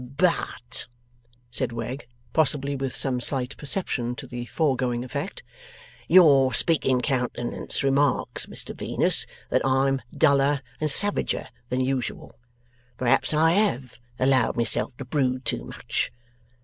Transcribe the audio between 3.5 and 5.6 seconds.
perception to the foregoing effect,